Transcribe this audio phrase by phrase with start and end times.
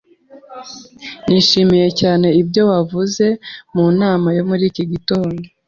[1.29, 3.25] Nishimiye cyane ibyo wavuze
[3.73, 5.41] mu nama yo muri iki gitondo.